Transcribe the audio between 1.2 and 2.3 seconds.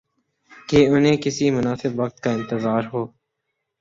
کسی مناسب وقت